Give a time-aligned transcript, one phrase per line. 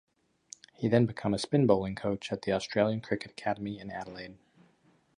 [0.73, 4.39] He then become a spin-bowling coach at the Australian Cricket Academy in Adelaide.